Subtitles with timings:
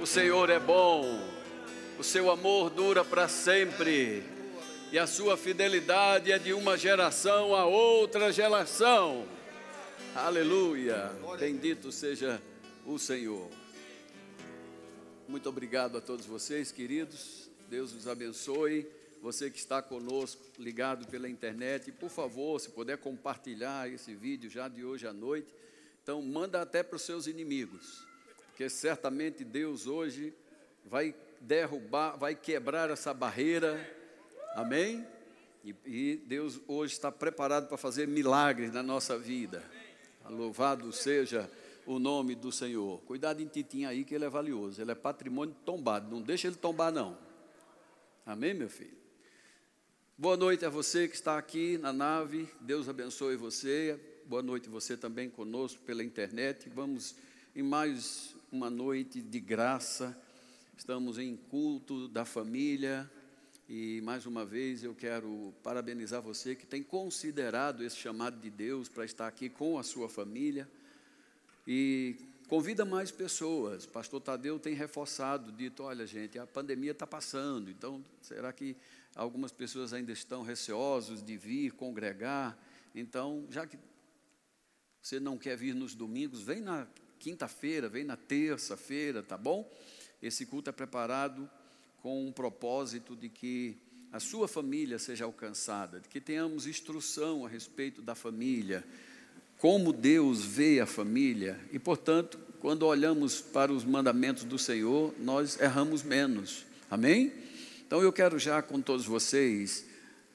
[0.00, 1.04] O Senhor é bom,
[1.98, 4.22] o seu amor dura para sempre,
[4.90, 9.28] e a sua fidelidade é de uma geração a outra geração.
[10.14, 11.12] Aleluia!
[11.38, 12.40] Bendito seja
[12.86, 13.46] o Senhor.
[15.28, 17.50] Muito obrigado a todos vocês, queridos.
[17.68, 18.86] Deus os abençoe.
[19.20, 24.66] Você que está conosco, ligado pela internet, por favor, se puder compartilhar esse vídeo já
[24.66, 25.54] de hoje à noite,
[26.02, 28.08] então manda até para os seus inimigos
[28.68, 30.34] certamente Deus hoje
[30.84, 33.78] vai derrubar, vai quebrar essa barreira,
[34.54, 35.06] amém?
[35.64, 39.62] E, e Deus hoje está preparado para fazer milagres na nossa vida.
[40.28, 41.50] Louvado seja
[41.86, 43.00] o nome do Senhor.
[43.02, 46.56] Cuidado em Titinho aí, que ele é valioso, ele é patrimônio tombado, não deixa ele
[46.56, 47.18] tombar, não.
[48.24, 49.00] Amém, meu filho?
[50.16, 53.98] Boa noite a você que está aqui na nave, Deus abençoe você.
[54.26, 56.68] Boa noite você também conosco pela internet.
[56.68, 57.16] Vamos
[57.56, 60.16] em mais uma noite de graça.
[60.76, 63.08] Estamos em culto da família
[63.68, 68.88] e mais uma vez eu quero parabenizar você que tem considerado esse chamado de Deus
[68.88, 70.68] para estar aqui com a sua família
[71.64, 72.16] e
[72.48, 73.86] convida mais pessoas.
[73.86, 78.76] Pastor Tadeu tem reforçado, dito: olha, gente, a pandemia está passando, então será que
[79.14, 82.58] algumas pessoas ainda estão receosos de vir congregar?
[82.96, 83.78] Então, já que
[85.00, 86.88] você não quer vir nos domingos, vem na
[87.20, 89.70] quinta-feira, vem na terça-feira, tá bom?
[90.22, 91.48] Esse culto é preparado
[92.02, 93.76] com um propósito de que
[94.10, 98.82] a sua família seja alcançada, de que tenhamos instrução a respeito da família,
[99.58, 105.60] como Deus vê a família, e portanto, quando olhamos para os mandamentos do Senhor, nós
[105.60, 106.64] erramos menos.
[106.90, 107.32] Amém?
[107.86, 109.89] Então eu quero já com todos vocês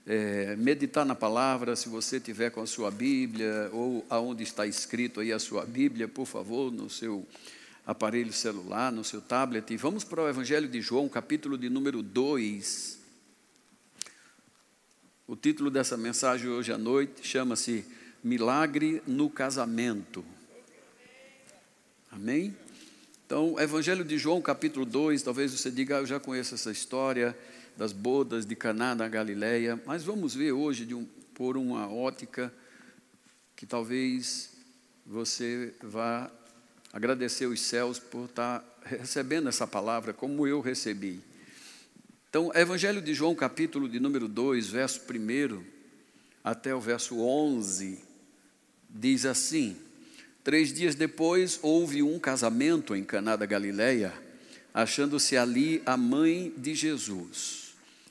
[0.08, 5.20] é, meditar na palavra, se você tiver com a sua Bíblia ou aonde está escrito
[5.20, 7.26] aí a sua Bíblia, por favor, no seu
[7.86, 9.72] aparelho celular, no seu tablet.
[9.74, 13.00] E vamos para o Evangelho de João, capítulo de número 2.
[15.28, 17.84] O título dessa mensagem hoje à noite chama-se
[18.24, 20.24] Milagre no Casamento.
[22.12, 22.56] Amém?
[23.26, 27.36] Então, Evangelho de João, capítulo 2, talvez você diga, ah, eu já conheço essa história
[27.78, 32.54] das bodas de Caná na Galileia, mas vamos ver hoje um, por uma ótica
[33.56, 34.52] que talvez
[35.06, 36.32] você vá
[36.92, 41.22] agradecer os céus por estar recebendo essa palavra como eu recebi.
[42.30, 45.64] Então, Evangelho de João, capítulo de número 2, verso 1
[46.44, 48.00] até o verso 11,
[48.90, 49.78] diz assim:
[50.44, 54.14] Três dias depois houve um casamento em Caná da Galileia,
[54.74, 57.65] achando-se ali a mãe de Jesus.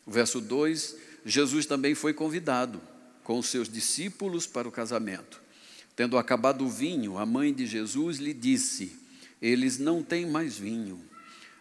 [0.07, 2.81] O verso 2: Jesus também foi convidado
[3.23, 5.41] com os seus discípulos para o casamento.
[5.97, 8.93] Tendo acabado o vinho, a mãe de Jesus lhe disse:
[9.41, 11.01] Eles não têm mais vinho.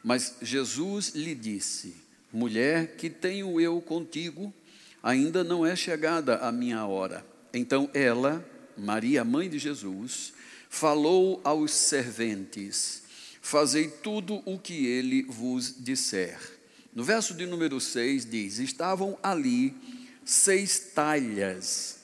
[0.04, 1.96] Mas Jesus lhe disse:
[2.31, 4.54] Mulher, que tenho eu contigo?
[5.02, 7.25] Ainda não é chegada a minha hora.
[7.54, 8.44] Então ela,
[8.78, 10.34] Maria, mãe de Jesus,
[10.70, 13.04] falou aos serventes:
[13.42, 16.53] Fazei tudo o que ele vos disser.
[16.96, 19.76] No verso de número 6 diz: Estavam ali
[20.24, 22.00] seis talhas,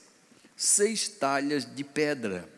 [0.55, 2.49] seis talhas de pedra,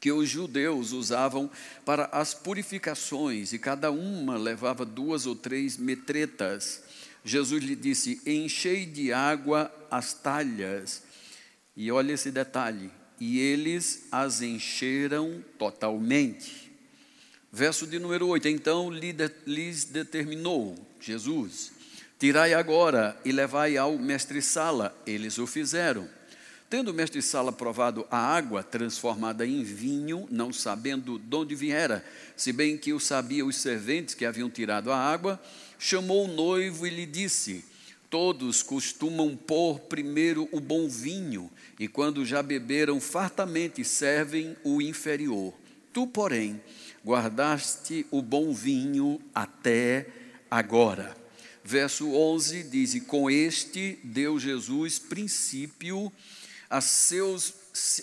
[0.00, 1.50] que os judeus usavam
[1.84, 6.82] para as purificações, e cada uma levava duas ou três metretas.
[7.24, 11.02] Jesus lhe disse: Enchei de água as talhas.
[11.76, 16.72] E olha esse detalhe: e eles as encheram totalmente.
[17.52, 21.70] Verso de número 8: Então lhes determinou Jesus:
[22.18, 24.96] Tirai agora e levai ao mestre-sala.
[25.06, 26.08] Eles o fizeram.
[26.68, 32.04] Tendo o mestre-sala provado a água transformada em vinho, não sabendo de onde viera,
[32.36, 35.40] se bem que o sabiam os serventes que haviam tirado a água,
[35.78, 37.64] chamou o noivo e lhe disse:
[38.10, 45.54] Todos costumam pôr primeiro o bom vinho, e quando já beberam fartamente, servem o inferior.
[45.92, 46.60] Tu, porém,
[47.04, 51.16] guardaste o bom vinho até agora.
[51.64, 56.12] Verso 11 diz: E com este deu Jesus princípio
[56.70, 57.54] a seus,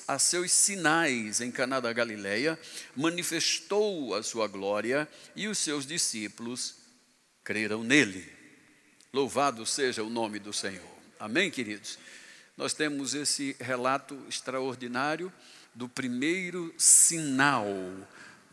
[0.07, 2.59] a seus sinais em Caná da Galileia,
[2.95, 6.75] manifestou a sua glória e os seus discípulos
[7.43, 8.29] creram nele.
[9.13, 10.93] Louvado seja o nome do Senhor.
[11.19, 11.97] Amém, queridos?
[12.57, 15.31] Nós temos esse relato extraordinário
[15.73, 17.65] do primeiro sinal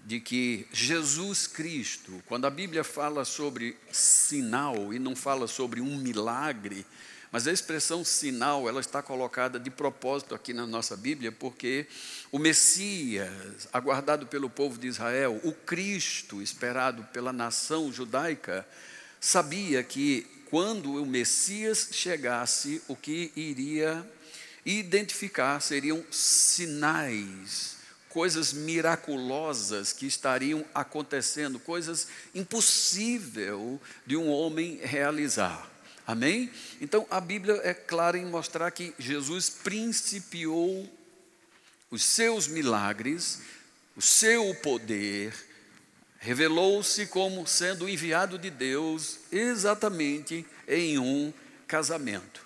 [0.04, 5.96] de que Jesus Cristo, quando a Bíblia fala sobre sinal e não fala sobre um
[5.96, 6.84] milagre,
[7.32, 11.86] Mas a expressão sinal, ela está colocada de propósito aqui na nossa Bíblia, porque
[12.32, 18.66] o Messias, aguardado pelo povo de Israel, o Cristo, esperado pela nação judaica,
[19.20, 24.04] sabia que quando o Messias chegasse, o que iria
[24.66, 27.76] identificar seriam sinais,
[28.10, 35.70] coisas miraculosas que estariam acontecendo, coisas impossível de um homem realizar.
[36.06, 36.50] Amém?
[36.80, 40.88] Então a Bíblia é clara em mostrar que Jesus principiou
[41.90, 43.40] os seus milagres,
[43.96, 45.32] o seu poder,
[46.18, 51.32] revelou-se como sendo enviado de Deus exatamente em um
[51.66, 52.44] casamento.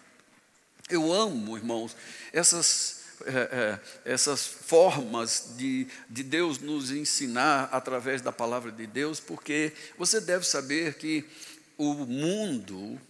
[0.88, 1.96] Eu amo, irmãos,
[2.32, 9.20] essas, é, é, essas formas de, de Deus nos ensinar através da palavra de Deus,
[9.20, 11.24] porque você deve saber que
[11.76, 13.00] o mundo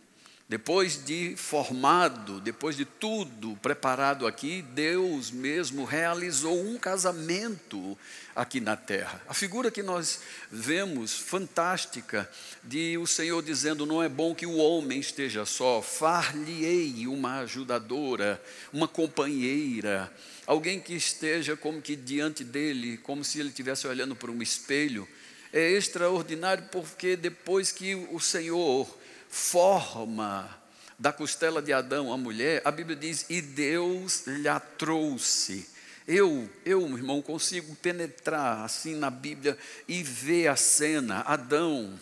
[0.46, 7.96] depois de formado, depois de tudo preparado aqui, Deus mesmo realizou um casamento
[8.36, 9.22] aqui na terra.
[9.26, 10.20] A figura que nós
[10.50, 12.30] vemos, fantástica,
[12.62, 18.40] de o Senhor dizendo: Não é bom que o homem esteja só, far-lhe-ei uma ajudadora,
[18.70, 20.12] uma companheira,
[20.46, 25.08] alguém que esteja como que diante dele, como se ele estivesse olhando para um espelho.
[25.50, 29.03] É extraordinário porque depois que o Senhor
[29.34, 30.48] forma
[30.96, 34.48] da costela de Adão a mulher, a Bíblia diz: e Deus lhe
[34.78, 35.68] trouxe.
[36.06, 39.58] Eu, eu, meu irmão, consigo penetrar assim na Bíblia
[39.88, 41.98] e ver a cena, Adão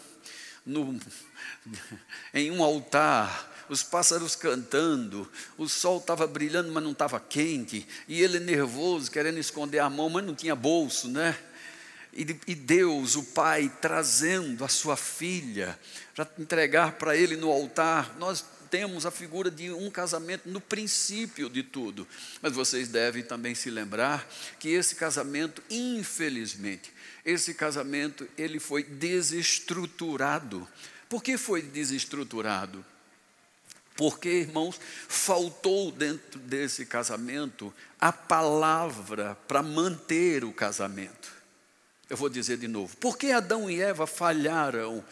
[0.66, 1.00] no,
[2.34, 8.20] em um altar, os pássaros cantando, o sol estava brilhando, mas não estava quente, e
[8.20, 11.38] ele nervoso, querendo esconder a mão, mas não tinha bolso, né?
[12.12, 15.78] E, Deus, o Pai, trazendo a sua filha
[16.14, 21.48] para entregar para Ele no altar, nós temos a figura de um casamento no princípio
[21.48, 22.06] de tudo.
[22.40, 24.26] Mas vocês devem também se lembrar
[24.58, 26.92] que esse casamento, infelizmente,
[27.24, 30.68] esse casamento ele foi desestruturado.
[31.08, 32.84] Por que foi desestruturado?
[33.94, 41.41] Porque, irmãos, faltou dentro desse casamento a palavra para manter o casamento.
[42.12, 42.94] Eu vou dizer de novo.
[42.98, 45.02] Por que Adão e Eva falharam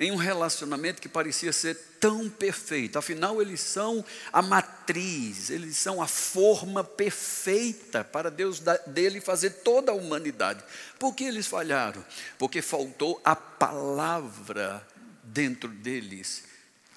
[0.00, 2.98] em um relacionamento que parecia ser tão perfeito?
[2.98, 4.02] Afinal, eles são
[4.32, 10.64] a matriz, eles são a forma perfeita para Deus dele fazer toda a humanidade.
[10.98, 12.02] Por que eles falharam?
[12.38, 14.82] Porque faltou a palavra
[15.22, 16.44] dentro deles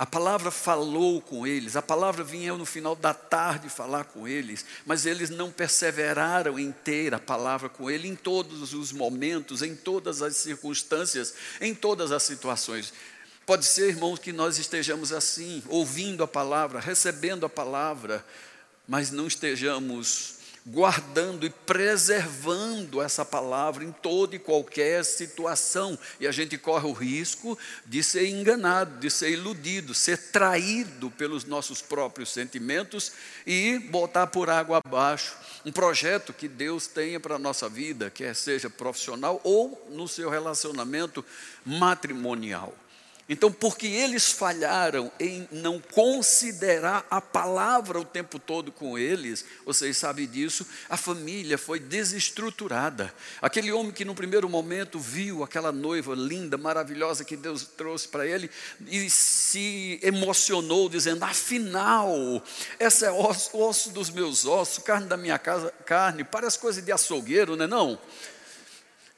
[0.02, 4.66] a palavra falou com eles, a palavra vinha no final da tarde falar com eles,
[4.84, 9.76] mas eles não perseveraram em ter a palavra com ele em todos os momentos, em
[9.76, 12.92] todas as circunstâncias, em todas as situações.
[13.46, 18.26] Pode ser, irmãos, que nós estejamos assim, ouvindo a palavra, recebendo a palavra,
[18.88, 25.98] mas não estejamos guardando e preservando essa palavra em toda e qualquer situação.
[26.20, 31.46] E a gente corre o risco de ser enganado, de ser iludido, ser traído pelos
[31.46, 33.12] nossos próprios sentimentos
[33.46, 35.36] e botar por água abaixo
[35.66, 40.30] um projeto que Deus tenha para a nossa vida, quer seja profissional ou no seu
[40.30, 41.24] relacionamento
[41.66, 42.76] matrimonial.
[43.30, 49.96] Então, porque eles falharam em não considerar a palavra o tempo todo com eles, vocês
[49.98, 53.14] sabem disso, a família foi desestruturada.
[53.42, 58.28] Aquele homem que no primeiro momento viu aquela noiva linda, maravilhosa que Deus trouxe para
[58.28, 58.50] ele
[58.88, 62.44] e se emocionou, dizendo: afinal,
[62.80, 66.92] essa é osso, osso dos meus ossos, carne da minha casa, carne, parece coisa de
[66.92, 67.68] açougueiro, não é?
[67.68, 68.00] Não?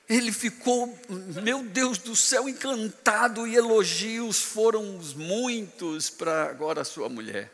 [0.07, 0.99] Ele ficou,
[1.41, 4.83] meu Deus do céu, encantado e elogios foram
[5.15, 7.51] muitos para agora sua mulher.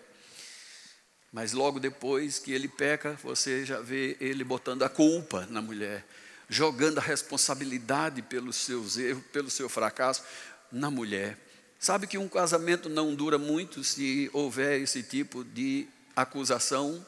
[1.31, 6.03] Mas logo depois que ele peca, você já vê ele botando a culpa na mulher,
[6.49, 10.23] jogando a responsabilidade pelos seus erros, pelo seu fracasso
[10.71, 11.37] na mulher.
[11.79, 17.05] Sabe que um casamento não dura muito se houver esse tipo de acusação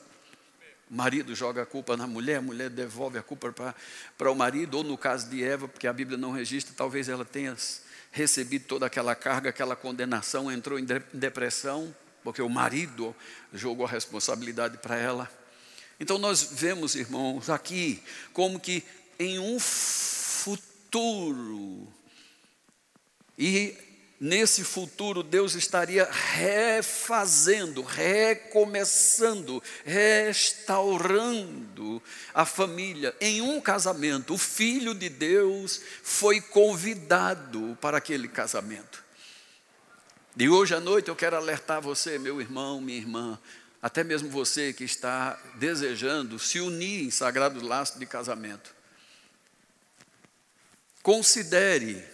[0.92, 3.74] marido joga a culpa na mulher, a mulher devolve a culpa
[4.18, 7.24] para o marido, ou no caso de Eva, porque a Bíblia não registra, talvez ela
[7.24, 7.56] tenha
[8.12, 13.16] recebido toda aquela carga, aquela condenação, entrou em depressão, porque o marido
[13.54, 15.32] jogou a responsabilidade para ela.
[15.98, 18.84] Então nós vemos, irmãos, aqui como que
[19.18, 20.68] em um futuro,
[23.38, 23.91] e
[24.22, 31.20] nesse futuro Deus estaria refazendo, recomeçando, restaurando
[32.32, 34.36] a família em um casamento.
[34.36, 39.04] O filho de Deus foi convidado para aquele casamento.
[40.38, 43.40] E hoje à noite eu quero alertar você, meu irmão, minha irmã,
[43.82, 48.72] até mesmo você que está desejando se unir em sagrado laço de casamento.
[51.02, 52.11] Considere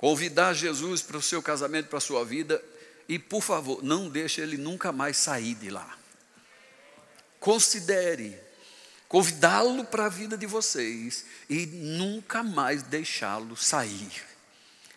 [0.00, 2.64] convidar Jesus para o seu casamento, para a sua vida,
[3.06, 5.94] e por favor, não deixe ele nunca mais sair de lá.
[7.38, 8.34] Considere
[9.06, 14.10] convidá-lo para a vida de vocês e nunca mais deixá-lo sair.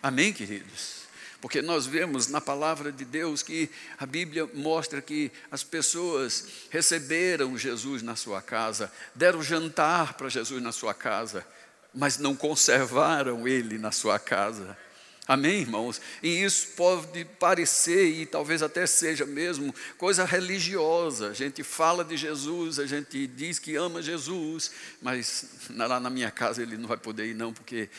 [0.02, 1.04] Amém, queridos?
[1.42, 3.70] Porque nós vemos na palavra de Deus que
[4.00, 10.64] a Bíblia mostra que as pessoas receberam Jesus na sua casa, deram jantar para Jesus
[10.64, 11.46] na sua casa,
[11.94, 14.78] mas não conservaram ele na sua casa.
[15.26, 16.02] Amém, irmãos?
[16.22, 21.30] E isso pode parecer, e talvez até seja mesmo, coisa religiosa.
[21.30, 26.30] A gente fala de Jesus, a gente diz que ama Jesus, mas lá na minha
[26.30, 27.90] casa ele não vai poder ir, não, porque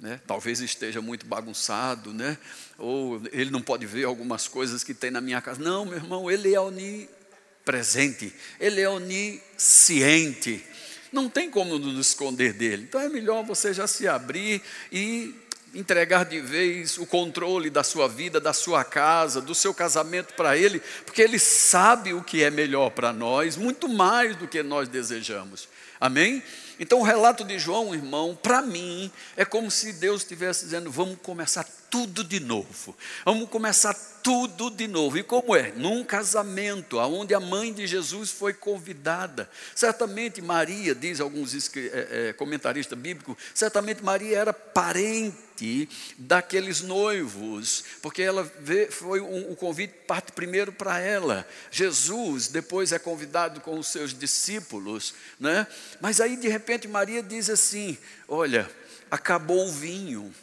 [0.00, 0.18] né?
[0.26, 2.38] talvez esteja muito bagunçado, né?
[2.78, 5.62] ou ele não pode ver algumas coisas que tem na minha casa.
[5.62, 10.64] Não, meu irmão, ele é onipresente, ele é onisciente.
[11.12, 12.84] Não tem como nos esconder dele.
[12.88, 15.32] Então é melhor você já se abrir e
[15.74, 20.56] entregar de vez o controle da sua vida, da sua casa, do seu casamento para
[20.56, 24.88] Ele, porque Ele sabe o que é melhor para nós, muito mais do que nós
[24.88, 25.68] desejamos.
[26.00, 26.42] Amém?
[26.78, 31.18] Então, o relato de João, irmão, para mim, é como se Deus estivesse dizendo: vamos
[31.22, 32.96] começar tudo de novo.
[33.24, 35.16] Vamos começar tudo de novo.
[35.16, 35.70] E como é?
[35.76, 39.48] Num casamento, onde a mãe de Jesus foi convidada.
[39.76, 48.22] Certamente Maria, diz alguns é, é, comentaristas bíblicos, certamente Maria era parente daqueles noivos, porque
[48.22, 51.46] ela vê, foi um, o convite parte primeiro para ela.
[51.70, 55.64] Jesus depois é convidado com os seus discípulos, né?
[56.00, 57.96] Mas aí de repente Maria diz assim:
[58.26, 58.68] olha,
[59.08, 60.34] acabou o vinho.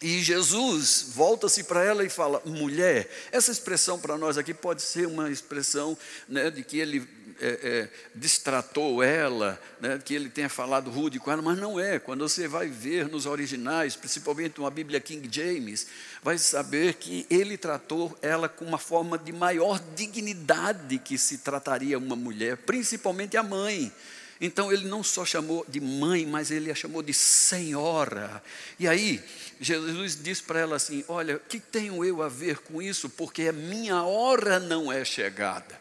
[0.00, 3.10] E Jesus volta-se para ela e fala: mulher.
[3.32, 7.06] Essa expressão para nós aqui pode ser uma expressão né, de que ele
[7.40, 11.98] é, é, distratou ela, né, que ele tenha falado rude com ela, mas não é.
[11.98, 15.86] Quando você vai ver nos originais, principalmente uma Bíblia King James,
[16.22, 21.98] vai saber que ele tratou ela com uma forma de maior dignidade que se trataria
[21.98, 23.92] uma mulher, principalmente a mãe.
[24.40, 28.42] Então ele não só chamou de mãe, mas ele a chamou de senhora.
[28.78, 29.22] E aí,
[29.60, 33.08] Jesus disse para ela assim: Olha, o que tenho eu a ver com isso?
[33.08, 35.80] Porque a minha hora não é chegada.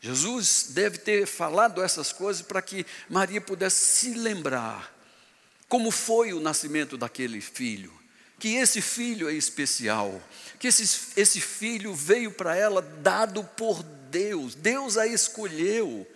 [0.00, 4.94] Jesus deve ter falado essas coisas para que Maria pudesse se lembrar
[5.68, 7.92] como foi o nascimento daquele filho,
[8.38, 10.22] que esse filho é especial,
[10.58, 16.06] que esse, esse filho veio para ela dado por Deus, Deus a escolheu.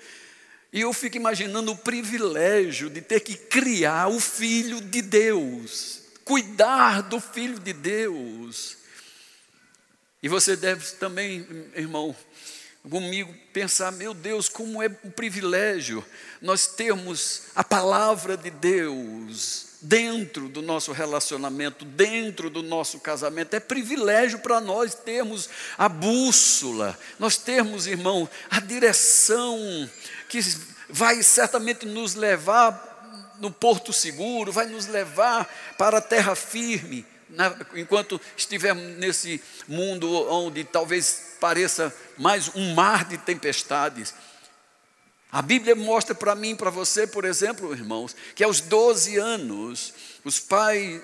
[0.73, 7.03] E eu fico imaginando o privilégio de ter que criar o filho de Deus, cuidar
[7.03, 8.77] do filho de Deus.
[10.23, 12.15] E você deve também, irmão,
[12.89, 16.05] comigo pensar, meu Deus, como é um privilégio
[16.41, 23.55] nós termos a palavra de Deus dentro do nosso relacionamento, dentro do nosso casamento.
[23.55, 29.59] É privilégio para nós termos a bússola, nós termos, irmão, a direção
[30.29, 30.41] que
[30.89, 32.89] vai certamente nos levar
[33.41, 40.11] no porto seguro, vai nos levar para a terra firme, na, enquanto estivermos nesse mundo
[40.31, 44.13] onde talvez pareça mais um mar de tempestades.
[45.33, 49.95] A Bíblia mostra para mim, para você, por exemplo, irmãos, que aos 12 anos,
[50.25, 51.01] os pais,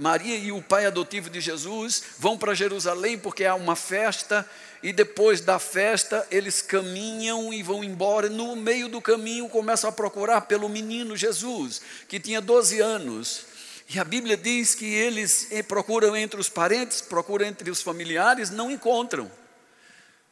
[0.00, 4.48] Maria e o pai adotivo de Jesus vão para Jerusalém porque há uma festa
[4.82, 8.30] e depois da festa eles caminham e vão embora.
[8.30, 13.46] No meio do caminho começam a procurar pelo menino Jesus, que tinha 12 anos.
[13.90, 18.50] E a Bíblia diz que eles eh, procuram entre os parentes, procuram entre os familiares,
[18.50, 19.30] não encontram.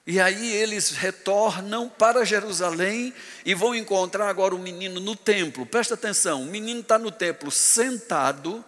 [0.06, 3.12] E aí eles retornam para Jerusalém
[3.44, 5.66] e vão encontrar agora o menino no templo.
[5.66, 8.64] Presta atenção: o menino está no templo sentado,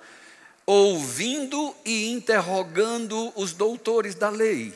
[0.67, 4.75] ouvindo e interrogando os doutores da lei.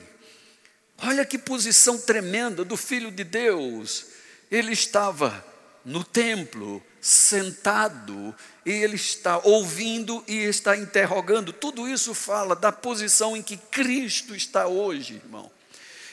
[0.98, 4.06] Olha que posição tremenda do filho de Deus.
[4.48, 5.44] Ele estava
[5.84, 8.32] no templo, sentado,
[8.64, 11.52] e ele está ouvindo e está interrogando.
[11.52, 15.50] Tudo isso fala da posição em que Cristo está hoje, irmão.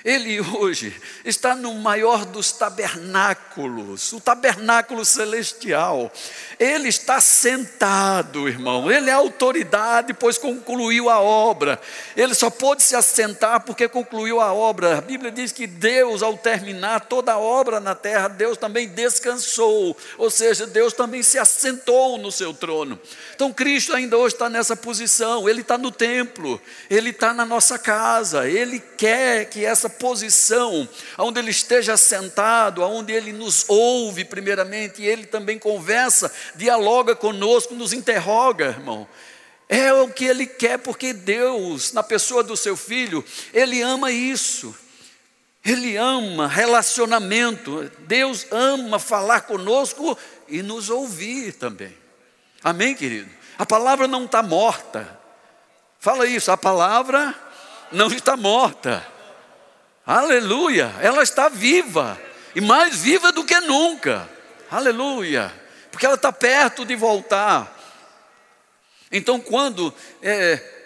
[0.04, 6.10] Ele hoje está no maior dos tabernáculos, o tabernáculo celestial.
[6.58, 8.90] Ele está sentado, irmão.
[8.90, 11.80] Ele é autoridade, pois concluiu a obra.
[12.16, 14.98] Ele só pôde se assentar porque concluiu a obra.
[14.98, 19.98] A Bíblia diz que Deus, ao terminar toda a obra na terra, Deus também descansou.
[20.18, 22.98] Ou seja, Deus também se assentou no seu trono.
[23.36, 25.50] Então, Cristo ainda hoje está nessa posição.
[25.50, 28.48] Ele está no templo, ele está na nossa casa.
[28.48, 35.02] Ele quer que essa essa posição, onde Ele esteja sentado, onde Ele nos ouve primeiramente,
[35.02, 39.08] e Ele também conversa, dialoga conosco, nos interroga, irmão.
[39.68, 44.76] É o que Ele quer, porque Deus, na pessoa do seu filho, Ele ama isso.
[45.64, 47.92] Ele ama relacionamento.
[48.00, 50.18] Deus ama falar conosco
[50.48, 51.96] e nos ouvir também.
[52.64, 53.30] Amém, querido?
[53.58, 55.20] A palavra não está morta.
[56.00, 57.36] Fala isso, a palavra
[57.92, 59.06] não está morta.
[60.10, 62.20] Aleluia, ela está viva
[62.56, 64.28] e mais viva do que nunca.
[64.72, 65.54] Aleluia,
[65.92, 67.78] porque ela está perto de voltar.
[69.12, 70.82] Então, quando é,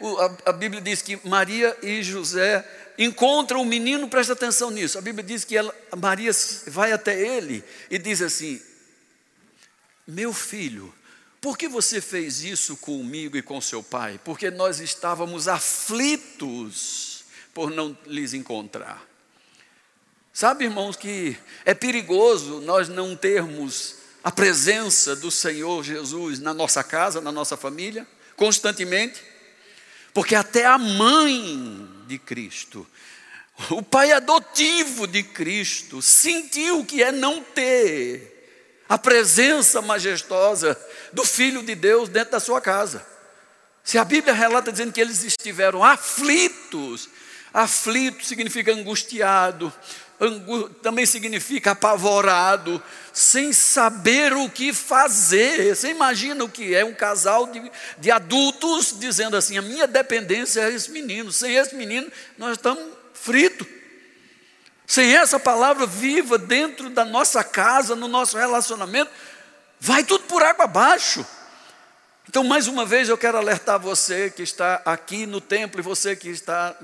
[0.46, 4.98] a, Bíblia diz que Maria e José encontram o menino, presta atenção nisso.
[4.98, 6.32] A Bíblia diz que ela, Maria
[6.68, 8.62] vai até ele e diz assim:
[10.06, 10.94] Meu filho,
[11.40, 14.20] por que você fez isso comigo e com seu pai?
[14.22, 19.13] Porque nós estávamos aflitos por não lhes encontrar.
[20.36, 26.84] Sabe, irmãos, que é perigoso nós não termos a presença do Senhor Jesus na nossa
[26.84, 29.22] casa, na nossa família, constantemente,
[30.12, 32.88] porque até a mãe de Cristo,
[33.70, 38.34] o pai adotivo de Cristo, sentiu que é não ter
[38.90, 40.76] a presença majestosa
[41.12, 43.06] do Filho de Deus dentro da sua casa.
[43.84, 47.08] Se a Bíblia relata dizendo que eles estiveram aflitos,
[47.54, 49.72] aflito significa angustiado,
[50.82, 55.76] também significa apavorado, sem saber o que fazer.
[55.76, 60.62] Você imagina o que é um casal de, de adultos dizendo assim: a minha dependência
[60.62, 63.68] é esse menino, sem esse menino nós estamos fritos.
[64.86, 69.10] Sem essa palavra viva dentro da nossa casa, no nosso relacionamento,
[69.80, 71.26] vai tudo por água abaixo.
[72.28, 76.16] Então, mais uma vez, eu quero alertar você que está aqui no templo e você
[76.16, 76.76] que está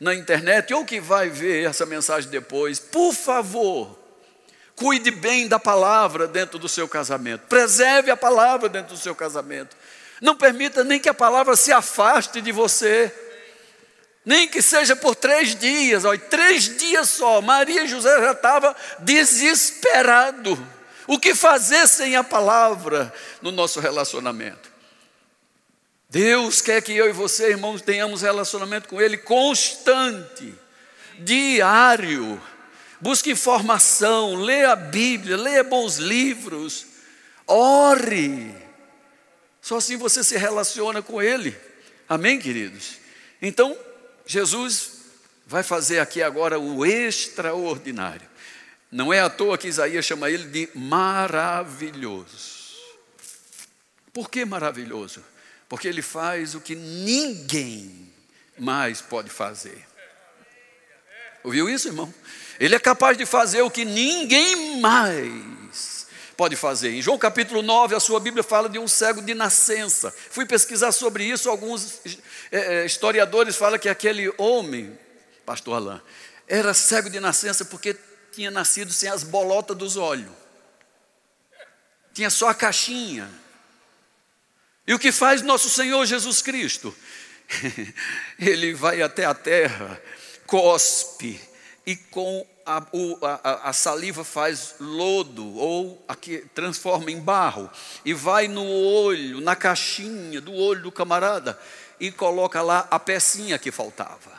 [0.00, 3.98] na internet ou que vai ver essa mensagem depois, por favor,
[4.74, 9.76] cuide bem da palavra dentro do seu casamento, preserve a palavra dentro do seu casamento.
[10.22, 13.14] Não permita nem que a palavra se afaste de você,
[14.24, 17.40] nem que seja por três dias, ó, três dias só.
[17.40, 20.58] Maria e José já estavam desesperados.
[21.06, 24.69] O que fazer sem a palavra no nosso relacionamento?
[26.10, 30.52] Deus quer que eu e você, irmãos, tenhamos relacionamento com Ele constante,
[31.20, 32.40] diário.
[33.00, 36.84] Busque informação, leia a Bíblia, leia bons livros,
[37.46, 38.52] ore.
[39.62, 41.56] Só assim você se relaciona com Ele.
[42.08, 42.96] Amém, queridos?
[43.40, 43.78] Então,
[44.26, 45.00] Jesus
[45.46, 48.28] vai fazer aqui agora o extraordinário.
[48.90, 52.60] Não é à toa que Isaías chama ele de maravilhoso.
[54.12, 55.24] Por que maravilhoso?
[55.70, 58.12] Porque ele faz o que ninguém
[58.58, 59.86] mais pode fazer.
[61.44, 62.12] Ouviu isso, irmão?
[62.58, 66.90] Ele é capaz de fazer o que ninguém mais pode fazer.
[66.90, 70.12] Em João capítulo 9, a sua Bíblia fala de um cego de nascença.
[70.30, 72.00] Fui pesquisar sobre isso, alguns
[72.50, 74.98] é, historiadores falam que aquele homem,
[75.46, 76.00] pastor Alain,
[76.48, 77.96] era cego de nascença porque
[78.32, 80.32] tinha nascido sem as bolotas dos olhos.
[82.12, 83.30] Tinha só a caixinha.
[84.90, 86.92] E o que faz nosso Senhor Jesus Cristo?
[88.36, 90.02] Ele vai até a terra,
[90.48, 91.40] cospe,
[91.86, 92.82] e com a,
[93.22, 96.04] a, a, saliva faz lodo, ou
[96.52, 97.70] transforma em barro,
[98.04, 101.56] e vai no olho, na caixinha do olho do camarada,
[102.00, 104.32] e coloca lá a pecinha que faltava.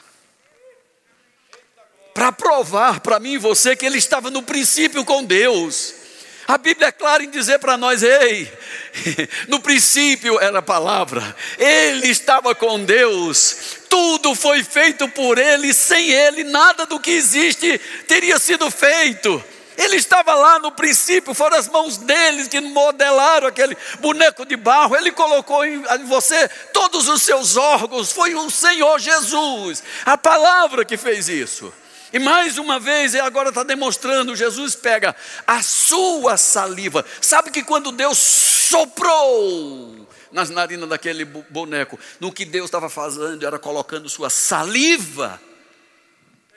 [2.14, 6.11] Para provar para mim e você que ele estava no princípio com Deus.
[6.52, 8.52] A Bíblia é clara em dizer para nós: ei,
[9.48, 16.10] no princípio era a palavra, ele estava com Deus, tudo foi feito por ele, sem
[16.10, 19.42] ele nada do que existe teria sido feito.
[19.78, 24.98] Ele estava lá no princípio, foram as mãos dele que modelaram aquele boneco de barro.
[24.98, 28.12] Ele colocou em você todos os seus órgãos.
[28.12, 31.74] Foi o Senhor Jesus, a palavra que fez isso.
[32.14, 35.16] E mais uma vez, ele agora está demonstrando: Jesus pega
[35.48, 37.06] a sua saliva.
[37.22, 43.60] Sabe que quando Deus soprou nas narinas daquele boneco, no que Deus estava fazendo era
[43.60, 45.42] colocando sua saliva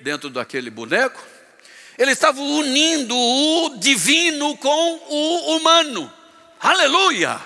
[0.00, 1.22] dentro daquele boneco.
[1.96, 6.12] Ele estava unindo o divino com o humano.
[6.60, 7.40] Aleluia!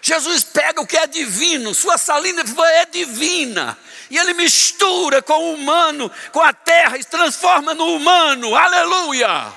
[0.00, 3.78] Jesus pega o que é divino, sua saliva é divina,
[4.12, 8.54] e ele mistura com o humano, com a terra, e transforma no humano.
[8.54, 9.50] Aleluia!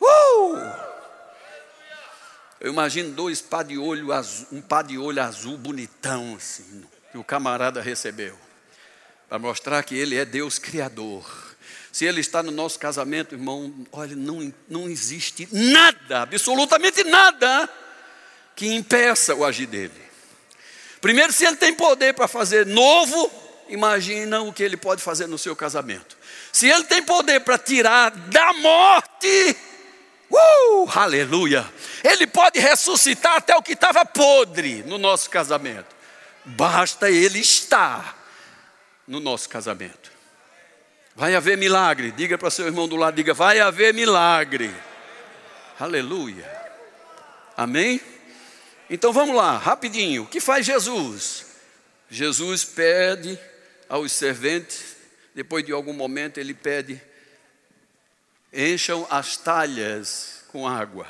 [0.00, 0.56] Uh!
[2.58, 7.18] Eu imagino dois pá de olho azul, um pá de olho azul bonitão assim, que
[7.18, 8.36] o camarada recebeu,
[9.28, 11.24] para mostrar que ele é Deus criador.
[11.92, 17.70] Se ele está no nosso casamento, irmão, olha, não, não existe nada, absolutamente nada,
[18.56, 20.09] que impeça o agir dele.
[21.00, 23.30] Primeiro, se ele tem poder para fazer novo,
[23.68, 26.16] imagina o que ele pode fazer no seu casamento.
[26.52, 29.56] Se ele tem poder para tirar da morte,
[30.30, 31.66] uh, aleluia,
[32.04, 35.96] ele pode ressuscitar até o que estava podre no nosso casamento.
[36.44, 38.16] Basta ele estar
[39.06, 40.10] no nosso casamento.
[41.14, 42.12] Vai haver milagre.
[42.12, 44.74] Diga para seu irmão do lado, diga, vai haver milagre.
[45.78, 46.50] Aleluia.
[47.56, 48.00] Amém?
[48.92, 50.24] Então vamos lá, rapidinho.
[50.24, 51.46] O que faz Jesus?
[52.10, 53.38] Jesus pede
[53.88, 54.96] aos serventes,
[55.32, 57.00] depois de algum momento ele pede,
[58.52, 61.06] encham as talhas com água.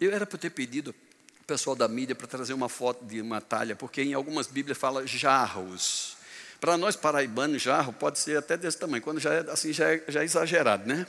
[0.00, 0.92] Eu era para ter pedido
[1.38, 4.76] ao pessoal da mídia para trazer uma foto de uma talha, porque em algumas Bíblias
[4.76, 6.16] fala jarros.
[6.60, 10.02] Para nós paraibanos, jarro pode ser até desse tamanho, quando já é assim já é,
[10.08, 11.06] já é exagerado, né?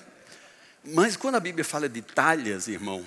[0.83, 3.03] Mas quando a Bíblia fala de talhas, irmão,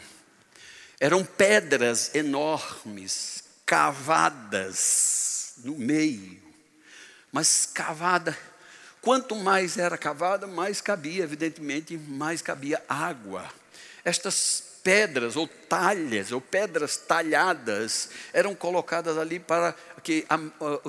[1.01, 6.41] eram pedras enormes, cavadas no meio.
[7.31, 8.37] Mas cavada,
[9.03, 13.49] quanto mais era cavada, mais cabia, evidentemente, mais cabia água.
[14.05, 20.27] Estas pedras ou talhas ou pedras talhadas eram colocadas ali para que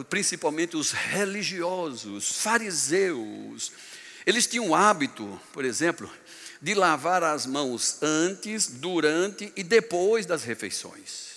[0.10, 3.74] principalmente os religiosos, fariseus,
[4.26, 6.10] eles tinham o hábito, por exemplo,
[6.62, 11.29] de lavar as mãos antes, durante e depois das refeições.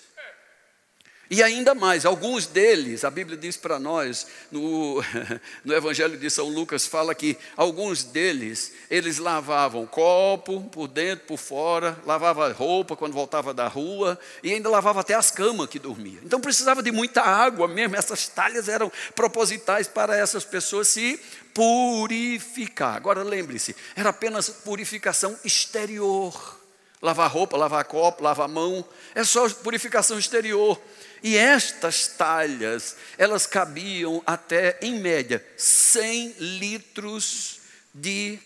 [1.33, 5.03] E ainda mais, alguns deles, a Bíblia diz para nós, no,
[5.65, 11.39] no Evangelho de São Lucas, fala que alguns deles, eles lavavam copo por dentro, por
[11.39, 16.21] fora, lavava roupa quando voltava da rua, e ainda lavava até as camas que dormia.
[16.23, 21.19] Então precisava de muita água mesmo, essas talhas eram propositais para essas pessoas se
[21.55, 22.95] purificar.
[22.95, 26.61] Agora lembre-se, era apenas purificação exterior.
[27.01, 30.79] Lavar roupa, lavar copo, lavar mão, é só purificação exterior.
[31.23, 37.61] E estas talhas, elas cabiam até, em média, 100 litros
[37.95, 38.39] de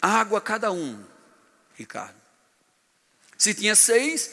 [0.00, 1.02] água cada um,
[1.74, 2.14] Ricardo.
[3.38, 4.30] Se tinha seis,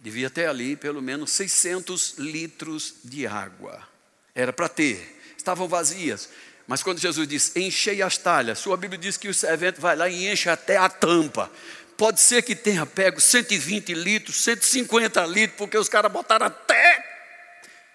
[0.00, 3.86] devia ter ali pelo menos 600 litros de água.
[4.34, 5.20] Era para ter.
[5.36, 6.28] Estavam vazias.
[6.66, 10.08] Mas quando Jesus diz, enchei as talhas, sua Bíblia diz que o servente vai lá
[10.08, 11.50] e enche até a tampa.
[11.96, 17.04] Pode ser que tenha pego 120 litros, 150 litros, porque os caras botaram até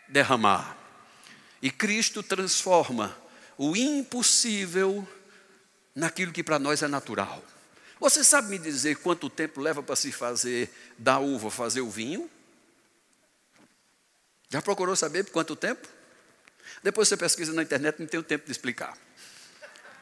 [0.08, 0.78] derramar.
[1.62, 3.16] E Cristo transforma
[3.58, 5.08] o impossível
[5.96, 7.44] naquilo que para nós é natural.
[8.00, 12.28] Você sabe me dizer quanto tempo leva para se fazer da uva fazer o vinho?
[14.50, 15.88] Já procurou saber por quanto tempo?
[16.82, 18.98] Depois você pesquisa na internet, não tenho tempo de explicar.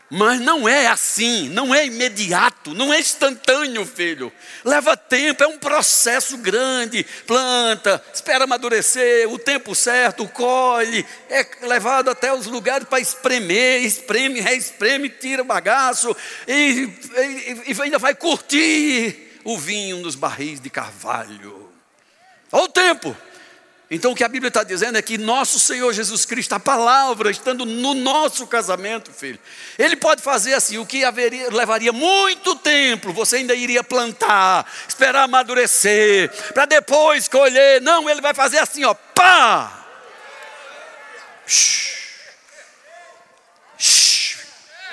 [0.10, 4.34] Mas não é assim, não é imediato, não é instantâneo, filho.
[4.66, 7.06] Leva tempo, é um processo grande.
[7.28, 14.42] Planta, espera amadurecer, o tempo certo, colhe, é levado até os lugares para espremer, espreme,
[14.42, 16.16] reespreme, tira o bagaço
[16.48, 16.90] e,
[17.68, 21.70] e, e ainda vai curtir o vinho nos barris de carvalho.
[22.52, 23.16] Olha o tempo.
[23.92, 27.32] Então o que a Bíblia está dizendo é que nosso Senhor Jesus Cristo, a palavra,
[27.32, 29.40] estando no nosso casamento, filho,
[29.80, 35.24] Ele pode fazer assim, o que haveria, levaria muito tempo, você ainda iria plantar, esperar
[35.24, 37.82] amadurecer, para depois colher.
[37.82, 39.88] Não, Ele vai fazer assim, ó, pá!
[41.48, 41.90] Shhh.
[43.76, 44.38] Shhh.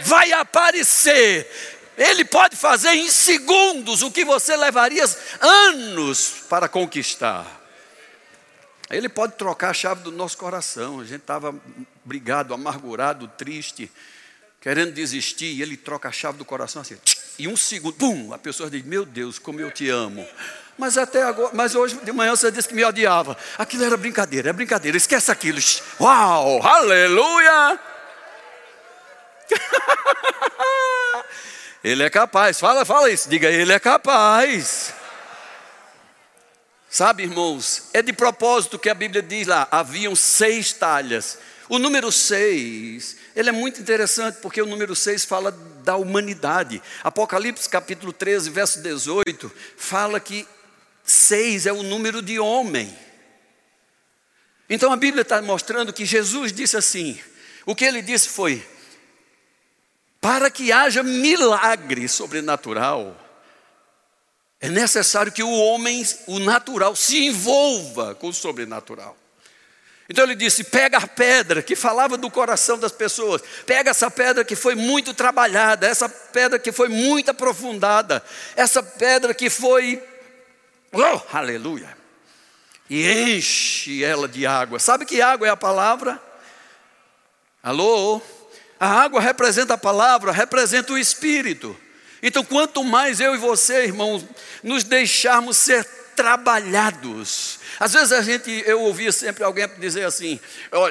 [0.00, 1.50] Vai aparecer.
[1.98, 5.04] Ele pode fazer em segundos o que você levaria
[5.40, 7.55] anos para conquistar.
[8.90, 11.00] Ele pode trocar a chave do nosso coração.
[11.00, 11.54] A gente estava
[12.04, 13.90] brigado, amargurado, triste,
[14.60, 16.96] querendo desistir, e ele troca a chave do coração assim,
[17.38, 20.26] e um segundo, pum, a pessoa diz: Meu Deus, como eu te amo.
[20.78, 23.36] Mas até agora, mas hoje de manhã você disse que me odiava.
[23.56, 25.58] Aquilo era brincadeira, é brincadeira, esquece aquilo.
[26.00, 27.78] Uau, aleluia!
[31.84, 34.92] ele é capaz, fala, fala isso, diga, ele é capaz.
[36.96, 41.38] Sabe, irmãos, é de propósito que a Bíblia diz lá: haviam seis talhas.
[41.68, 45.52] O número 6, ele é muito interessante porque o número 6 fala
[45.84, 46.80] da humanidade.
[47.04, 50.48] Apocalipse capítulo 13, verso 18, fala que
[51.04, 52.96] 6 é o número de homem.
[54.66, 57.20] Então a Bíblia está mostrando que Jesus disse assim:
[57.66, 58.66] o que ele disse foi:
[60.18, 63.25] para que haja milagre sobrenatural,
[64.60, 69.16] é necessário que o homem, o natural, se envolva com o sobrenatural.
[70.08, 74.44] Então ele disse: pega a pedra que falava do coração das pessoas, pega essa pedra
[74.44, 80.02] que foi muito trabalhada, essa pedra que foi muito aprofundada, essa pedra que foi,
[80.92, 81.96] oh, aleluia,
[82.88, 84.78] e enche ela de água.
[84.78, 86.22] Sabe que água é a palavra?
[87.62, 88.22] Alô?
[88.78, 91.76] A água representa a palavra, representa o Espírito.
[92.22, 94.24] Então, quanto mais eu e você, irmãos,
[94.62, 95.84] nos deixarmos ser
[96.16, 97.60] trabalhados.
[97.78, 100.40] Às vezes a gente, eu ouvia sempre alguém dizer assim: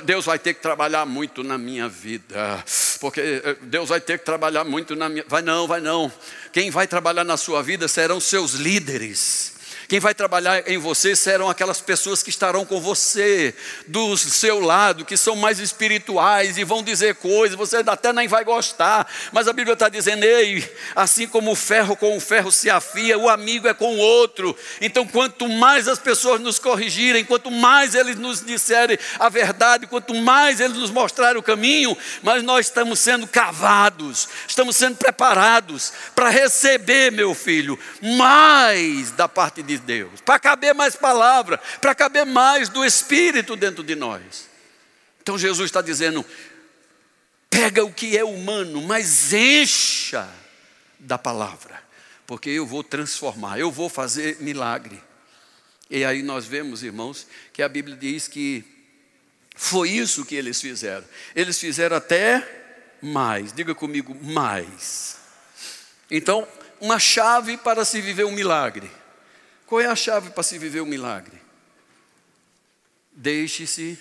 [0.03, 2.63] Deus vai ter que trabalhar muito na minha vida,
[3.01, 5.25] porque eh, Deus vai ter que trabalhar muito na minha.
[5.27, 6.13] Vai não, vai não.
[6.53, 9.54] Quem vai trabalhar na sua vida serão seus líderes.
[9.87, 13.53] Quem vai trabalhar em você serão aquelas pessoas que estarão com você,
[13.87, 18.43] do seu lado, que são mais espirituais e vão dizer coisas, você até nem vai
[18.43, 22.69] gostar, mas a Bíblia está dizendo: ei, assim como o ferro com o ferro se
[22.69, 24.57] afia, o amigo é com o outro.
[24.81, 30.15] Então, quanto mais as pessoas nos corrigirem, quanto mais eles nos disserem a verdade, quanto
[30.15, 36.29] mais eles nos mostrarem o caminho, mais nós estamos sendo cavados, estamos sendo preparados para
[36.29, 42.25] receber, meu filho, mais da parte de de Deus, para caber mais palavra, para caber
[42.25, 44.49] mais do Espírito dentro de nós.
[45.21, 46.25] Então Jesus está dizendo:
[47.49, 50.29] pega o que é humano, mas encha
[50.99, 51.81] da palavra,
[52.27, 55.01] porque eu vou transformar, eu vou fazer milagre.
[55.89, 58.63] E aí nós vemos, irmãos, que a Bíblia diz que
[59.55, 61.05] foi isso que eles fizeram.
[61.35, 62.43] Eles fizeram até
[63.01, 65.17] mais, diga comigo, mais.
[66.09, 66.47] Então,
[66.79, 68.89] uma chave para se viver um milagre
[69.65, 71.41] qual é a chave para se viver o um milagre?
[73.11, 73.97] Deixe-se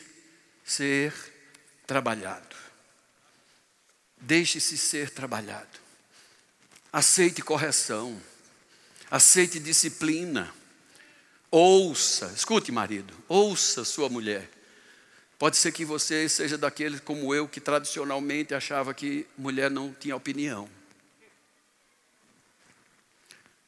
[0.65, 1.15] ser
[1.87, 2.57] trabalhado.
[4.21, 5.79] Deixe-se ser trabalhado.
[6.93, 8.21] Aceite correção.
[9.11, 10.53] Aceite disciplina.
[11.51, 14.51] Ouça, escute, marido, ouça sua mulher.
[15.39, 20.17] Pode ser que você seja daqueles como eu que tradicionalmente achava que mulher não tinha
[20.17, 20.69] opinião.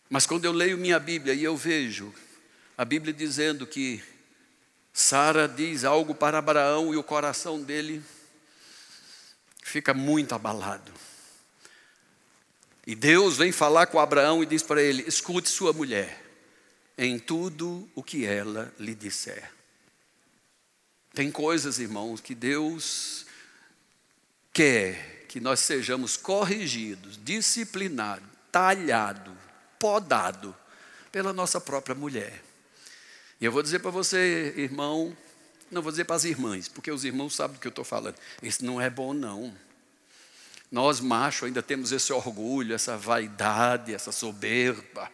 [0.08, 2.14] Mas quando eu leio minha Bíblia e eu vejo
[2.78, 4.02] a Bíblia dizendo que
[4.92, 8.02] Sara diz algo para Abraão e o coração dele
[9.62, 10.92] fica muito abalado.
[12.86, 16.22] E Deus vem falar com Abraão e diz para ele: escute sua mulher
[16.96, 19.50] em tudo o que ela lhe disser.
[21.12, 23.26] Tem coisas, irmãos, que Deus
[24.52, 29.34] quer que nós sejamos corrigidos, disciplinados, talhados,
[29.78, 30.54] podado
[31.10, 32.42] pela nossa própria mulher.
[33.40, 35.16] E eu vou dizer para você, irmão,
[35.70, 38.16] não vou dizer para as irmãs, porque os irmãos sabem do que eu estou falando.
[38.42, 39.54] Isso não é bom, não.
[40.70, 45.10] Nós, machos, ainda temos esse orgulho, essa vaidade, essa soberba.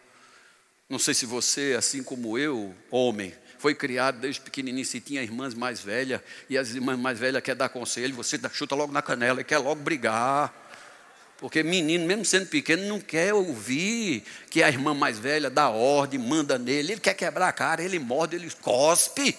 [0.89, 5.53] Não sei se você, assim como eu, homem, foi criado desde pequenininho, se tinha irmãs
[5.53, 9.41] mais velhas, e as irmãs mais velhas querem dar conselho, você chuta logo na canela
[9.41, 10.62] e quer logo brigar.
[11.43, 16.17] Porque menino, mesmo sendo pequeno, não quer ouvir que a irmã mais velha dá ordem,
[16.17, 16.93] manda nele.
[16.93, 19.37] Ele quer quebrar a cara, ele morde, ele cospe.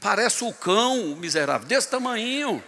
[0.00, 2.60] Parece o cão, o miserável, desse tamanho.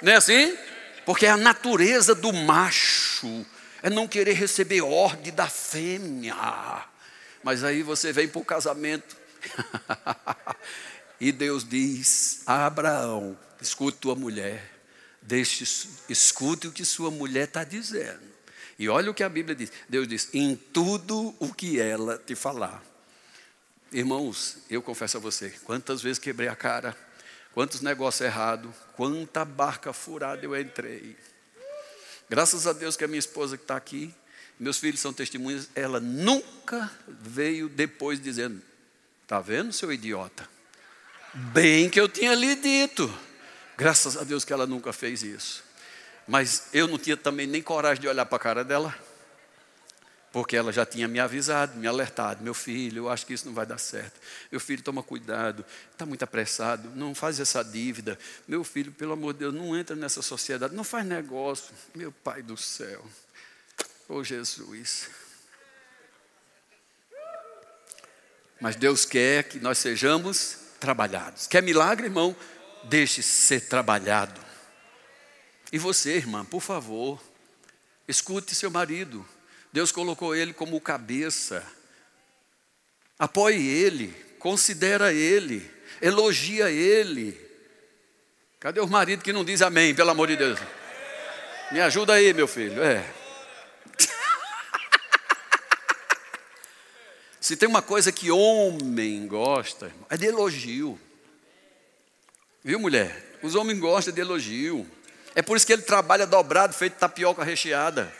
[0.00, 0.56] Não é assim?
[1.04, 3.44] Porque é a natureza do macho
[3.82, 6.34] é não querer receber ordem da fêmea.
[7.42, 9.14] Mas aí você vem para o casamento.
[11.20, 14.73] e Deus diz a Abraão: escute tua mulher
[15.24, 15.64] Deixe,
[16.08, 18.20] escute o que sua mulher está dizendo.
[18.78, 19.72] E olha o que a Bíblia diz.
[19.88, 22.84] Deus diz: em tudo o que ela te falar.
[23.90, 26.96] Irmãos, eu confesso a você, quantas vezes quebrei a cara,
[27.52, 31.16] quantos negócios errados, quanta barca furada eu entrei.
[32.28, 34.12] Graças a Deus que a minha esposa que está aqui,
[34.58, 38.60] meus filhos são testemunhas, ela nunca veio depois dizendo:
[39.22, 40.46] Está vendo, seu idiota?
[41.32, 43.12] Bem que eu tinha lhe dito.
[43.76, 45.64] Graças a Deus que ela nunca fez isso.
[46.26, 48.94] Mas eu não tinha também nem coragem de olhar para a cara dela,
[50.32, 53.54] porque ela já tinha me avisado, me alertado: meu filho, eu acho que isso não
[53.54, 54.18] vai dar certo.
[54.50, 58.18] Meu filho, toma cuidado, está muito apressado, não faz essa dívida.
[58.48, 61.74] Meu filho, pelo amor de Deus, não entra nessa sociedade, não faz negócio.
[61.94, 63.04] Meu pai do céu,
[64.08, 65.10] oh Jesus.
[68.60, 71.46] Mas Deus quer que nós sejamos trabalhados.
[71.46, 72.34] Quer milagre, irmão?
[72.84, 74.40] Deixe ser trabalhado.
[75.72, 77.20] E você, irmã, por favor,
[78.06, 79.26] escute seu marido.
[79.72, 81.66] Deus colocou ele como cabeça.
[83.18, 85.68] Apoie ele, considera ele,
[86.00, 87.40] elogia ele.
[88.60, 90.58] Cadê o marido que não diz amém, pelo amor de Deus?
[91.72, 92.82] Me ajuda aí, meu filho.
[92.82, 93.04] É.
[97.40, 100.98] Se tem uma coisa que homem gosta, é de elogio.
[102.64, 103.38] Viu, mulher?
[103.42, 104.86] Os homens gostam de elogio.
[105.34, 108.10] É por isso que ele trabalha dobrado, feito tapioca recheada.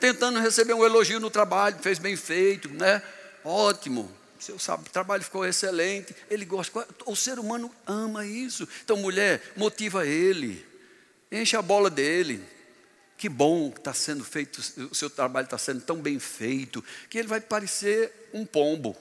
[0.00, 3.02] Tentando receber um elogio no trabalho, fez bem feito, né?
[3.44, 4.10] Ótimo.
[4.38, 4.56] Seu
[4.90, 6.16] trabalho ficou excelente.
[6.30, 6.86] Ele gosta.
[7.04, 8.66] O ser humano ama isso.
[8.82, 10.64] Então, mulher, motiva ele.
[11.30, 12.42] Enche a bola dele.
[13.18, 14.60] Que bom que está sendo feito,
[14.90, 18.94] o seu trabalho está sendo tão bem feito, que ele vai parecer um pombo.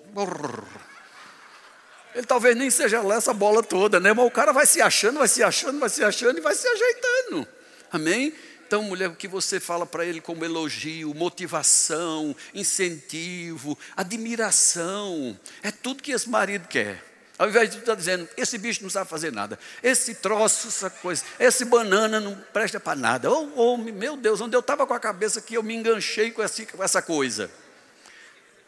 [2.15, 4.13] Ele talvez nem seja lá essa bola toda, né?
[4.13, 6.65] Mas o cara vai se achando, vai se achando, vai se achando e vai se
[6.65, 7.45] ajeitando.
[7.91, 8.33] Amém?
[8.65, 16.01] Então, mulher, o que você fala para ele como elogio, motivação, incentivo, admiração, é tudo
[16.01, 17.03] que esse marido quer.
[17.37, 21.21] Ao invés de estar dizendo, esse bicho não sabe fazer nada, esse troço, essa coisa,
[21.37, 23.29] esse banana não presta para nada.
[23.29, 26.41] Oh, oh, meu Deus, onde eu estava com a cabeça que eu me enganchei com
[26.41, 27.51] essa, com essa coisa.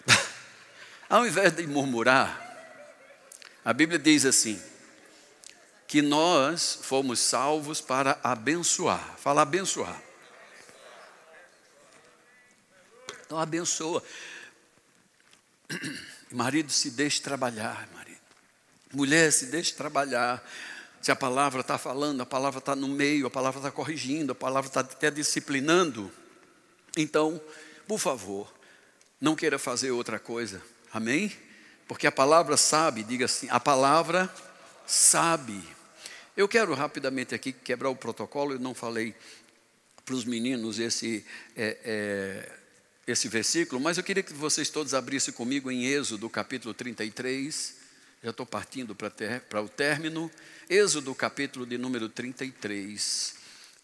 [1.09, 2.46] Ao invés de murmurar,
[3.67, 4.57] a Bíblia diz assim:
[5.85, 9.17] que nós fomos salvos para abençoar.
[9.17, 10.01] Fala abençoar.
[13.25, 14.01] Então abençoa.
[16.31, 18.19] Marido, se deixe trabalhar, marido.
[18.93, 20.41] Mulher, se deixe trabalhar.
[21.01, 24.35] Se a palavra está falando, a palavra está no meio, a palavra está corrigindo, a
[24.35, 26.09] palavra está até disciplinando.
[26.97, 27.41] Então,
[27.85, 28.53] por favor,
[29.19, 30.61] não queira fazer outra coisa.
[30.93, 31.46] Amém?
[31.87, 34.33] Porque a palavra sabe, diga assim, a palavra
[34.85, 35.63] sabe.
[36.35, 39.15] Eu quero rapidamente aqui quebrar o protocolo, eu não falei
[40.05, 42.51] para os meninos esse, é, é,
[43.07, 47.75] esse versículo, mas eu queria que vocês todos abrissem comigo em Êxodo capítulo 33.
[48.23, 50.29] Já estou partindo para, o término.
[50.69, 53.35] Êxodo capítulo de número 33,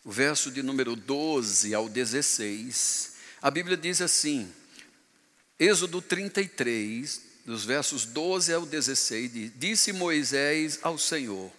[0.04, 3.14] o verso de número 12 ao 16.
[3.42, 4.52] A Bíblia diz assim,
[5.58, 11.52] Êxodo 33, dos versos 12 ao 16, disse Moisés ao Senhor: